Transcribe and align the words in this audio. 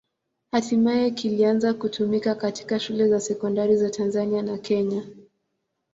Hatimaye 0.51 1.11
kilianza 1.11 1.73
kutumika 1.73 2.35
katika 2.35 2.79
shule 2.79 3.07
za 3.09 3.19
sekondari 3.19 3.77
za 3.77 3.89
Tanzania 3.89 4.41
na 4.41 4.57
Kenya. 4.57 5.03